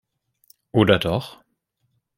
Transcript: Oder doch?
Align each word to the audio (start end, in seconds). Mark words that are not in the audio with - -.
Oder 0.71 0.97
doch? 0.97 1.43